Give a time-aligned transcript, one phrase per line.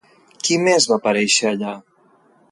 [0.45, 1.75] Qui més va aparèixer allà?